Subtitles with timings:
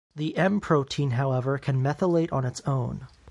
[0.15, 3.05] The M protein, however, can methylate on its own.